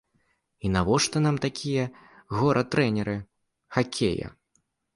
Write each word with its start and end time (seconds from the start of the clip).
І 0.67 0.71
навошта 0.75 1.21
нам 1.25 1.37
такія 1.45 1.85
гора-трэнеры 2.39 3.17
хакея? 3.79 4.27